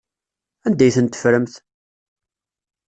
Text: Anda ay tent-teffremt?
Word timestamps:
Anda 0.65 0.83
ay 0.85 0.93
tent-teffremt? 0.95 1.53